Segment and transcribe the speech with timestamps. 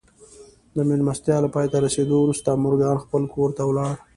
[0.75, 3.93] د مېلمستيا له پای ته رسېدو وروسته مورګان خپل کور ته ولاړ.